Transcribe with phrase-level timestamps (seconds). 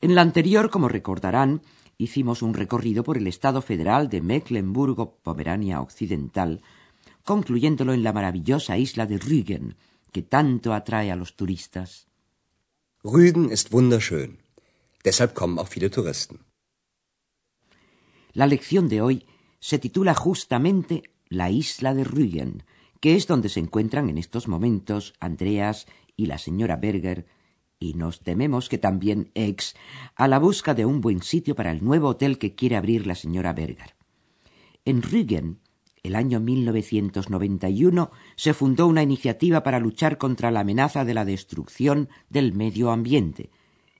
[0.00, 1.62] En la anterior, como recordarán,
[1.98, 6.62] hicimos un recorrido por el Estado federal de Mecklenburgo-Pomerania Occidental,
[7.24, 9.76] concluyéndolo en la maravillosa isla de Rügen,
[10.10, 12.08] que tanto atrae a los turistas.
[13.04, 14.38] Rügen ist wunderschön.
[15.04, 16.40] Deshalb kommen auch viele Touristen.
[18.32, 19.26] La lección de hoy
[19.58, 22.64] se titula justamente La isla de Rügen,
[23.00, 27.26] que es donde se encuentran en estos momentos Andreas y la señora Berger,
[27.80, 29.74] y nos tememos que también Ex,
[30.14, 33.14] a la busca de un buen sitio para el nuevo hotel que quiere abrir la
[33.14, 33.96] señora Berger.
[34.84, 35.60] En Rügen,
[36.02, 42.10] el año 1991, se fundó una iniciativa para luchar contra la amenaza de la destrucción
[42.28, 43.50] del medio ambiente.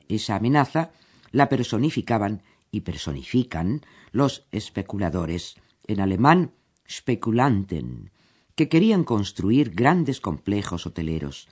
[0.08, 0.92] Esa amenaza
[1.32, 3.80] la personificaban y personifican
[4.12, 5.56] los especuladores,
[5.86, 6.52] en alemán
[6.88, 8.10] Spekulanten,
[8.54, 11.48] que querían construir grandes complejos hoteleros.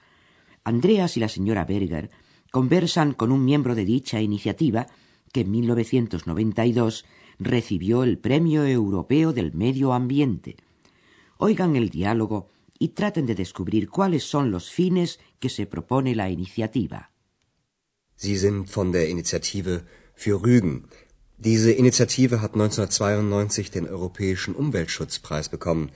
[0.69, 2.11] Andreas y la señora Berger
[2.51, 4.87] conversan con un miembro de dicha iniciativa
[5.33, 7.05] que en 1992
[7.39, 10.57] recibió el Premio Europeo del Medio Ambiente.
[11.39, 16.31] Oigan el diálogo y traten de descubrir cuáles son los fines que se propone la
[16.31, 17.11] iniciativa.
[18.17, 20.89] Sie sind von der Initiative für Rügen.
[21.39, 25.93] Diese Initiative hat 1992 den Europäischen Umweltschutzpreis bekommen.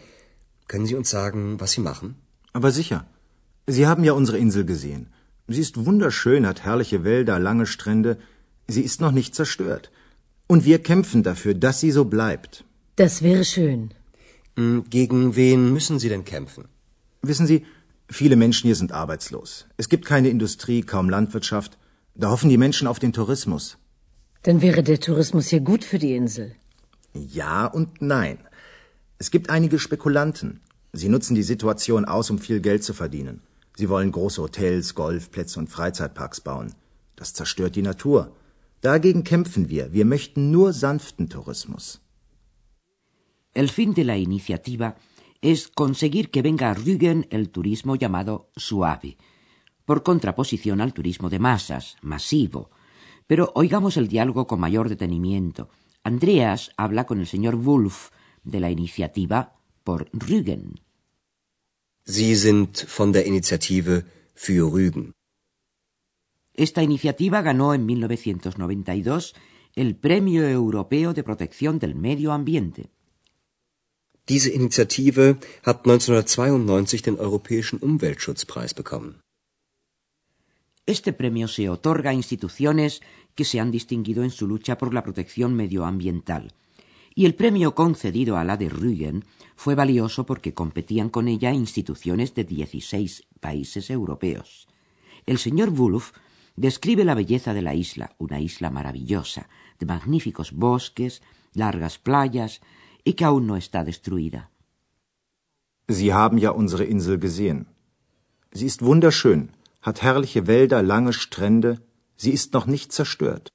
[0.68, 2.14] Können Sie uns sagen, was Sie machen?
[2.52, 3.11] Aber sicher.
[3.66, 5.06] Sie haben ja unsere Insel gesehen.
[5.48, 8.18] Sie ist wunderschön, hat herrliche Wälder, lange Strände.
[8.66, 9.90] Sie ist noch nicht zerstört.
[10.46, 12.64] Und wir kämpfen dafür, dass sie so bleibt.
[12.96, 13.92] Das wäre schön.
[14.56, 16.64] Hm, Gegen wen müssen Sie denn kämpfen?
[17.22, 17.64] Wissen Sie,
[18.08, 19.66] viele Menschen hier sind arbeitslos.
[19.76, 21.78] Es gibt keine Industrie, kaum Landwirtschaft.
[22.14, 23.78] Da hoffen die Menschen auf den Tourismus.
[24.42, 26.54] Dann wäre der Tourismus hier gut für die Insel.
[27.14, 28.38] Ja und nein.
[29.18, 30.60] Es gibt einige Spekulanten.
[30.92, 33.40] Sie nutzen die Situation aus, um viel Geld zu verdienen.
[33.76, 36.74] Sie wollen große Hotels, Golfplätze und Freizeitparks bauen.
[37.16, 38.36] Das zerstört die Natur.
[38.80, 39.92] Dagegen kämpfen wir.
[39.92, 42.00] Wir möchten nur sanften Tourismus.
[43.54, 44.96] El fin de la iniciativa
[45.40, 49.18] es conseguir que venga a Rügen el turismo llamado suave,
[49.84, 52.70] por contraposición al turismo de masas, masivo.
[53.26, 55.68] Pero oigamos el diálogo con mayor detenimiento.
[56.02, 58.10] Andreas habla con el señor Wolf
[58.42, 59.54] de la iniciativa
[59.84, 60.80] por Rügen.
[62.04, 64.04] Sie sind von der Initiative
[64.34, 65.12] für Rügen.
[66.54, 69.34] Esta iniciativa ganó en 1992
[69.74, 72.90] el Premio Europeo de Protección del Medio Ambiente.
[74.28, 79.20] Diese Initiative hat 1992 den Europäischen Umweltschutzpreis bekommen.
[80.84, 83.00] Este premio se otorga a instituciones
[83.36, 86.52] que se han distinguido en su lucha por la protección medioambiental.
[87.14, 89.24] Y el premio concedido a la de Rügen
[89.56, 94.68] fue valioso porque competían con ella instituciones de 16 países europeos.
[95.26, 96.12] El señor Wolf
[96.56, 101.22] describe la belleza de la isla, una isla maravillosa, de magníficos bosques,
[101.54, 102.60] largas playas
[103.04, 104.50] y que aún no está destruida.
[105.88, 107.66] Sie haben ja unsere Insel gesehen.
[108.52, 111.82] Sie ist wunderschön, hat herrliche Wälder, lange Strände.
[112.16, 113.48] Sie ist noch nicht zerstört.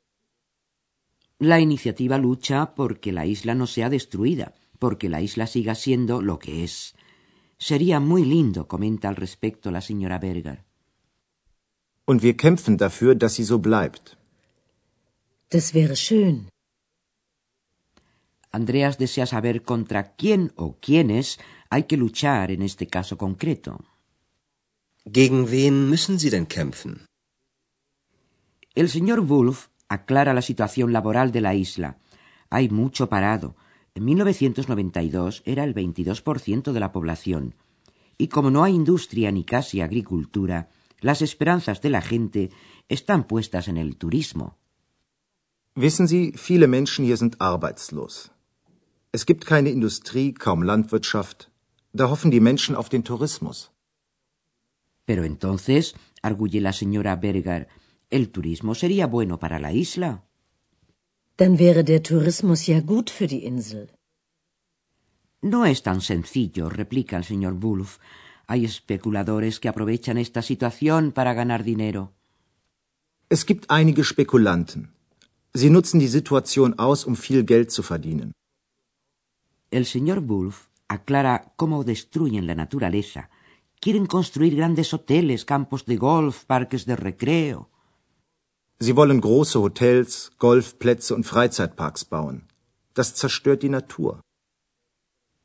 [1.39, 6.39] La iniciativa lucha porque la isla no sea destruida, porque la isla siga siendo lo
[6.39, 6.95] que es.
[7.59, 10.65] Sería muy lindo, comenta al respecto la señora Berger.
[12.05, 14.17] Und wir kämpfen dafür, dass sie so bleibt.
[15.49, 16.49] Das wäre schön.
[18.51, 21.37] Andreas desea saber contra quién o quiénes
[21.69, 23.83] hay que luchar en este caso concreto.
[25.05, 27.05] Gegen wen müssen Sie denn kämpfen?
[28.73, 31.97] El señor Wolf aclara la situación laboral de la isla.
[32.49, 33.55] Hay mucho parado.
[33.95, 37.55] En 1992 era el 22% de la población.
[38.17, 40.69] Y como no hay industria ni casi agricultura,
[40.99, 42.51] las esperanzas de la gente
[42.89, 44.57] están puestas en el turismo.
[45.75, 48.31] Wissen Sie, viele Menschen hier sind arbeitslos.
[49.11, 51.51] Es gibt keine Industrie, kaum Landwirtschaft.
[51.93, 53.71] Da hoffen die Menschen auf den Tourismus.
[55.05, 55.93] Pero entonces,
[56.23, 57.67] arguye la señora Berger,
[58.09, 60.23] el turismo sería bueno para la isla.
[61.37, 63.91] Dann wäre der Tourismus ja gut für die Insel.
[65.41, 67.99] No es tan sencillo, replica el señor Wolf.
[68.47, 72.13] Hay especuladores que aprovechan esta situación para ganar dinero.
[73.29, 74.93] Es gibt einige Spekulanten.
[75.53, 78.31] Sie nutzen die Situation aus, um viel Geld zu verdienen.
[79.69, 83.29] El señor Wolf aclara cómo destruyen la naturaleza.
[83.79, 87.69] Quieren construir grandes hoteles, campos de golf, parques de recreo.
[88.79, 92.43] Sie wollen große Hotels, Golfplätze und Freizeitparks bauen.
[92.93, 94.21] Das zerstört die Natur.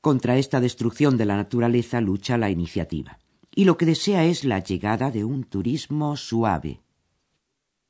[0.02, 3.18] Contra esta destrucción de la naturaleza lucha la iniciativa.
[3.54, 6.80] Y lo que desea es la llegada de un turismo suave.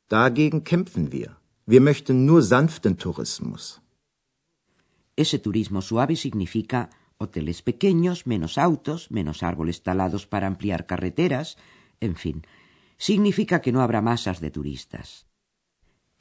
[0.08, 1.36] Dagegen kämpfen wir.
[1.66, 3.80] Wir möchten nur sanften Tourismus.
[5.16, 11.56] Ese turismo suave significa hoteles pequeños, menos autos, menos árboles talados para ampliar carreteras,
[12.00, 12.42] en fin,
[12.96, 15.26] significa que no habrá masas de turistas.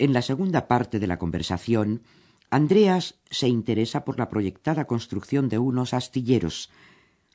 [0.01, 2.01] En la segunda parte de la conversación,
[2.49, 6.71] Andreas se interesa por la proyectada construcción de unos astilleros,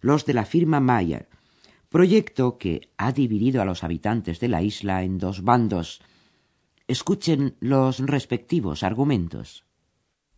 [0.00, 1.28] los de la firma Mayer,
[1.88, 6.00] proyecto que ha dividido a los habitantes de la isla en dos bandos.
[6.88, 9.64] Escuchen los respectivos argumentos.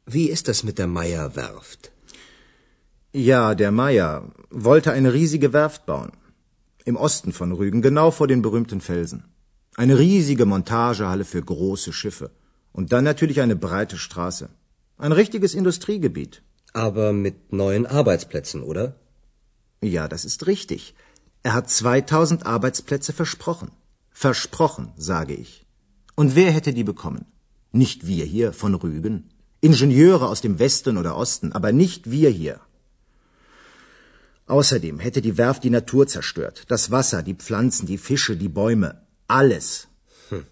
[0.05, 1.93] Wie ist das mit der Meyer Werft?
[3.15, 6.13] Ja, der Meier wollte eine riesige Werft bauen.
[6.85, 9.25] Im Osten von Rügen, genau vor den berühmten Felsen.
[9.83, 12.33] Eine riesige Montagehalle für große Schiffe.
[12.73, 14.49] Und dann natürlich eine breite Straße.
[14.97, 16.43] Ein richtiges Industriegebiet.
[16.73, 18.97] Aber mit neuen Arbeitsplätzen, oder?
[19.81, 20.97] Ja, das ist richtig.
[21.45, 23.71] Er hat 2000 Arbeitsplätze versprochen.
[24.11, 25.65] Versprochen, sage ich.
[26.17, 27.27] Und wer hätte die bekommen?
[27.71, 29.31] Nicht wir hier von Rügen.
[29.61, 32.61] Ingenieure aus dem Westen oder Osten, aber nicht wir hier.
[34.49, 36.65] Außerdem hätte die Werft die Natur zerstört.
[36.67, 39.03] Das Wasser, die Pflanzen, die Fische, die Bäume.
[39.31, 39.89] Alles.
[40.31, 40.47] Hm.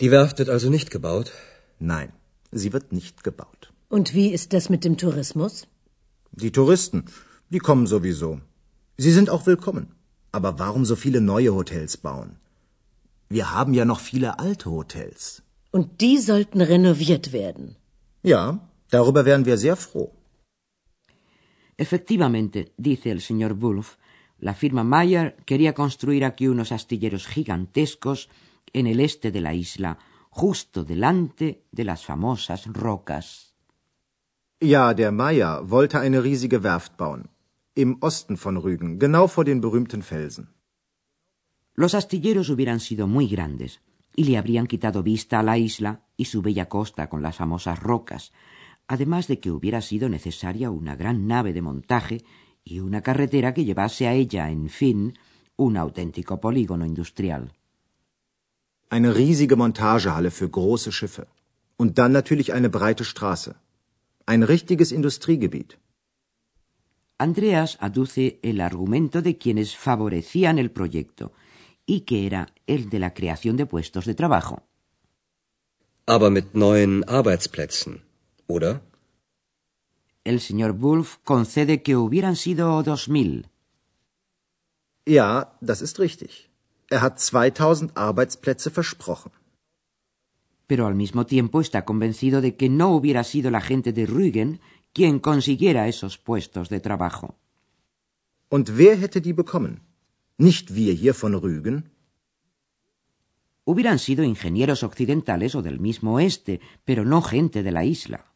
[0.00, 1.32] Die Werft wird also nicht gebaut?
[1.80, 2.12] Nein,
[2.52, 3.72] sie wird nicht gebaut.
[3.88, 5.66] Und wie ist das mit dem Tourismus?
[6.30, 7.04] Die Touristen,
[7.50, 8.40] die kommen sowieso.
[8.96, 9.86] Sie sind auch willkommen.
[10.30, 12.36] Aber warum so viele neue Hotels bauen?
[13.28, 15.42] Wir haben ja noch viele alte Hotels.
[15.72, 17.74] Und die sollten renoviert werden.
[18.22, 20.12] Ja, darüber wären wir sehr froh.
[21.76, 23.98] Efectivamente, dice el señor Wolf,
[24.38, 28.28] la firma Mayer quería construir aquí unos astilleros gigantescos
[28.72, 29.98] en el este de la isla,
[30.30, 33.54] justo delante de las famosas rocas.
[34.60, 37.28] Ja, der Mayer wollte eine riesige Werft bauen.
[37.74, 40.54] Im Osten von Rügen, genau vor den berühmten Felsen.
[41.74, 43.82] Los astilleros hubieran sido muy grandes
[44.14, 47.78] y le habrían quitado vista a la isla y su bella costa con las famosas
[47.78, 48.32] rocas,
[48.88, 52.24] además de que hubiera sido necesaria una gran nave de montaje
[52.72, 54.98] y una carretera que llevase a ella, en fin,
[55.56, 57.52] un auténtico polígono industrial.
[58.96, 61.26] Eine riesige Montagehalle für große Schiffe.
[61.76, 63.54] Und dann natürlich eine breite Straße.
[64.26, 65.78] Ein richtiges Industriegebiet.
[67.18, 71.32] Andreas aduce el argumento de quienes favorecían el proyecto
[71.86, 74.56] y que era el de la creación de puestos de trabajo.
[76.04, 78.02] Aber mit neuen Arbeitsplätzen,
[78.46, 78.82] oder?
[80.30, 83.46] El señor Wolf concede que hubieran sido dos mil.
[85.06, 86.50] Ja, das ist richtig.
[86.90, 89.30] Er hat 2000 Arbeitsplätze versprochen.
[90.66, 94.60] Pero al mismo tiempo está convencido de que no hubiera sido la gente de Rügen
[94.92, 97.38] quien consiguiera esos puestos de trabajo.
[98.48, 99.82] Und wer hätte die bekommen?
[100.38, 101.92] Nicht wir hier von Rügen?
[103.64, 108.32] Hubieran sido ingenieros occidentales o del mismo oeste, pero no gente de la isla.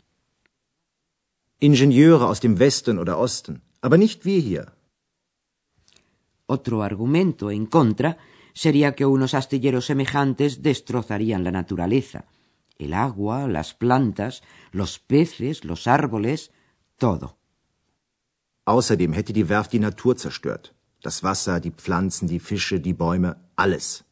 [1.61, 4.73] Ingenieure aus dem Westen oder Osten, aber nicht wir hier.
[6.47, 8.17] Otro argumento en contra
[8.55, 12.25] sería que unos astilleros semejantes destrozarían la naturaleza,
[12.79, 16.51] el agua, las plantas, los peces, los árboles,
[16.97, 17.37] todo.
[18.65, 20.75] Außerdem hätte die Werft die Natur zerstört.
[21.03, 24.05] Das Wasser, die Pflanzen, die Fische, die Bäume, alles.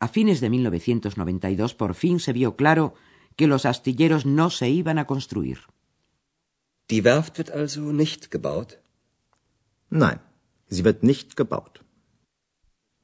[0.00, 2.94] A fines de 1992 por fin se vio claro
[3.36, 5.58] que los astilleros no se iban a construir.
[6.90, 8.70] Die Werft wird also nicht gebaut?
[9.90, 10.18] Nein,
[10.68, 11.84] sie wird nicht gebaut.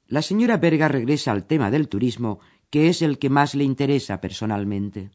[0.08, 2.40] La señora Berga regresa al tema del turismo,
[2.70, 5.10] que es el que más le interesa personalmente.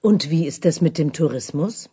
[0.00, 1.90] Und wie ist das mit dem Tourismus?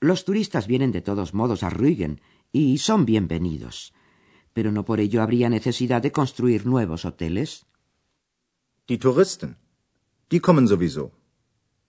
[0.00, 2.20] Los turistas vienen de todos modos a Rügen
[2.52, 3.92] y son bienvenidos,
[4.52, 7.66] pero no por ello habría necesidad de construir nuevos hoteles.
[8.88, 9.56] Die Touristen,
[10.30, 11.12] die kommen sowieso.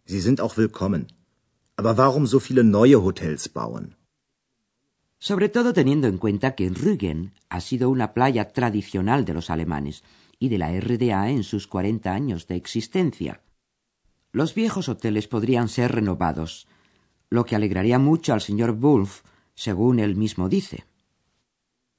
[0.06, 1.08] Sie sind auch willkommen.
[1.76, 3.96] Aber warum so viele neue Hotels bauen?
[5.20, 10.04] Sobre todo teniendo en cuenta que Rügen ha sido una playa tradicional de los alemanes
[10.38, 13.42] y de la RDA en sus 40 años de existencia.
[14.34, 16.68] Los viejos hoteles podrían ser renovados,
[17.30, 19.22] lo que alegraría mucho al señor Wolf,
[19.56, 20.86] según él mismo dice.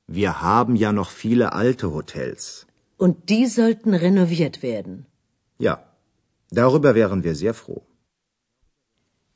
[0.07, 2.67] Wir haben ja noch viele alte Hotels.
[2.99, 5.07] Und die sollten renoviert werden.
[5.59, 5.83] Ja,
[6.51, 7.83] darüber wären wir sehr froh.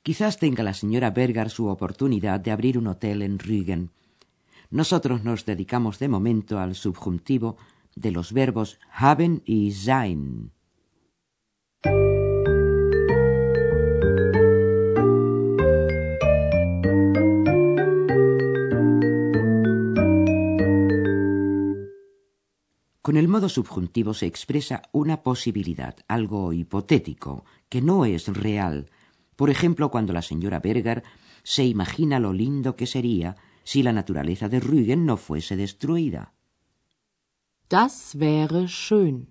[0.02, 3.90] Quizás tenga la señora Berger su oportunidad de abrir un hotel en Rügen.
[4.71, 7.57] Nosotros nos dedicamos de momento al subjuntivo
[7.95, 10.52] de los verbos haben y sein.
[23.09, 28.90] Con el modo subjuntivo se expresa una posibilidad, algo hipotético, que no es real.
[29.38, 31.04] Por ejemplo, cuando la señora Berger
[31.45, 36.35] se imagina lo lindo que sería si la naturaleza de Rügen no fuese destruida.
[37.68, 39.28] Das wäre schön.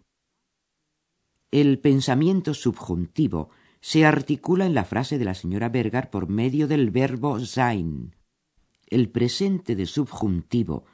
[1.51, 3.49] El pensamiento subjuntivo
[3.81, 8.15] se articula en la frase de la señora Berger por medio del verbo sein.
[8.85, 10.85] El presente de subjuntivo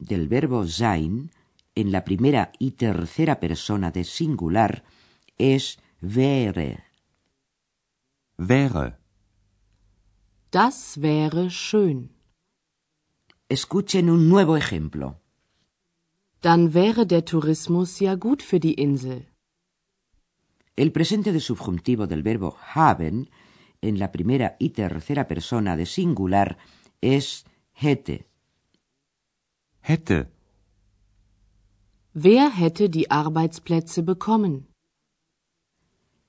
[0.00, 1.30] del verbo sein
[1.76, 4.82] en la primera y tercera persona de singular
[5.38, 6.85] es wäre.
[8.38, 8.98] Wäre.
[10.50, 12.10] Das wäre schön.
[13.48, 15.16] Escuchen un nuevo ejemplo.
[16.42, 19.26] Dann wäre der Tourismus ja gut für die Insel.
[20.76, 23.30] El presente de subjuntivo del verbo haben
[23.80, 26.58] en la primera y tercera persona de singular
[27.00, 28.26] es hätte.
[29.80, 30.30] Hätte.
[32.12, 34.66] Wer hätte die Arbeitsplätze bekommen?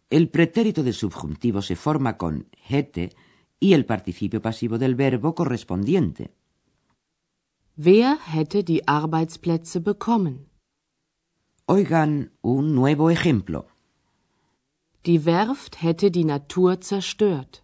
[0.09, 3.11] El pretérito de subjuntivo se forma con hätte
[3.59, 6.33] y el participio pasivo del verbo correspondiente.
[7.75, 10.49] Wer hätte die Arbeitsplätze bekommen?
[11.65, 13.67] Oigan un nuevo ejemplo.
[15.05, 17.63] Die Werft hätte die Natur zerstört.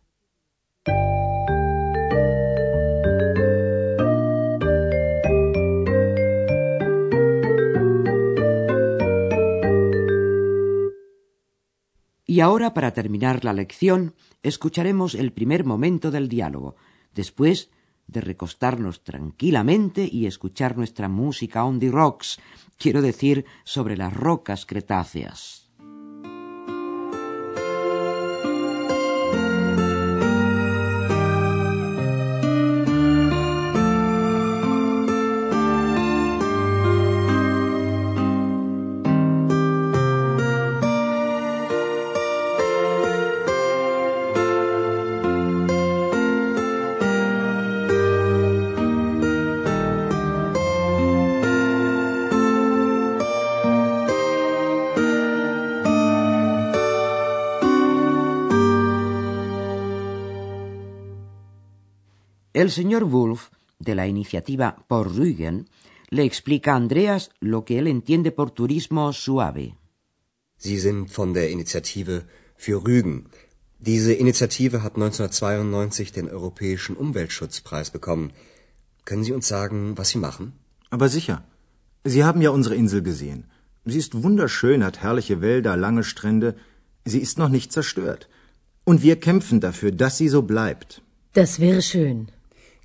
[12.33, 16.75] Y ahora, para terminar la lección, escucharemos el primer momento del diálogo.
[17.13, 17.69] Después
[18.07, 22.39] de recostarnos tranquilamente y escuchar nuestra música on the rocks,
[22.79, 25.62] quiero decir sobre las rocas cretáceas.
[62.63, 63.41] El señor Wolf,
[63.87, 65.67] de la iniciativa Por Rügen,
[66.15, 69.65] le explica a Andreas lo que él entiende por turismo suave.
[70.65, 72.15] Sie sind von der Initiative
[72.55, 73.15] für Rügen.
[73.79, 78.31] Diese Initiative hat 1992 den Europäischen Umweltschutzpreis bekommen.
[79.03, 80.53] Können Sie uns sagen, was Sie machen?
[80.89, 81.43] Aber sicher.
[82.05, 83.41] Sie haben ja unsere Insel gesehen.
[83.83, 86.55] Sie ist wunderschön, hat herrliche Wälder, lange Strände.
[87.03, 88.29] Sie ist noch nicht zerstört.
[88.85, 91.01] Und wir kämpfen dafür, dass sie so bleibt.
[91.33, 92.19] Das wäre schön.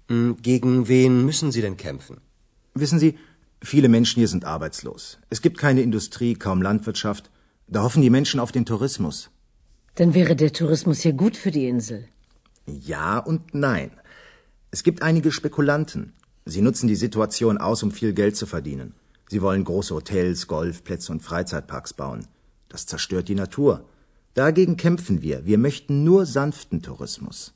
[0.08, 2.16] Hm, Gegen wen müssen Sie denn kämpfen?
[2.74, 3.18] Wissen Sie,
[3.62, 5.18] viele Menschen hier sind arbeitslos.
[5.30, 7.30] Es gibt keine Industrie, kaum Landwirtschaft.
[7.66, 9.30] Da hoffen die Menschen auf den Tourismus.
[9.96, 12.08] Dann wäre der Tourismus ja gut für die Insel.
[12.66, 13.90] Ja und nein.
[14.70, 16.12] Es gibt einige Spekulanten.
[16.44, 18.94] Sie nutzen die Situation aus, um viel Geld zu verdienen.
[19.28, 22.26] Sie wollen große Hotels, Golfplätze und Freizeitparks bauen.
[22.70, 23.84] Das zerstört die Natur.
[24.34, 25.44] Dagegen kämpfen wir.
[25.44, 27.52] Wir möchten nur sanften Tourismus.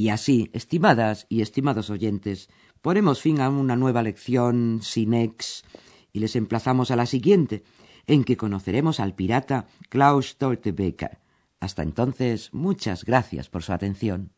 [0.00, 2.48] Y así, estimadas y estimados oyentes,
[2.82, 5.64] ponemos fin a una nueva lección sin ex
[6.12, 7.64] y les emplazamos a la siguiente,
[8.06, 11.18] en que conoceremos al pirata Klaus Stoltebeker.
[11.58, 14.30] Hasta entonces, muchas gracias por su atención.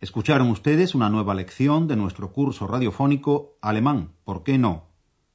[0.00, 4.88] Escucharon ustedes una nueva lección de nuestro curso radiofónico Alemán, ¿por qué no?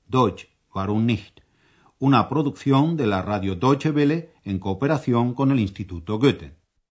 [0.08, 1.42] Deutsch, warum nicht?
[2.00, 6.59] Una producción de la radio Deutsche Welle en cooperación con el Instituto Goethe.